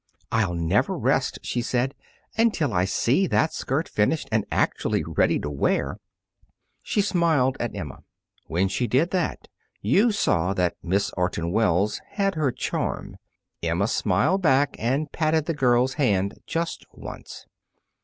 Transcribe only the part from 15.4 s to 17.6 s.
the girl's hand just once.